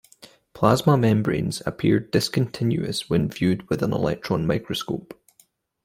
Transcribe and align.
Plasma 0.55 0.97
membranes 0.97 1.61
appear 1.63 1.99
discontinuous 1.99 3.07
when 3.07 3.29
viewed 3.29 3.69
with 3.69 3.83
an 3.83 3.93
electron 3.93 4.47
microscope. 4.47 5.13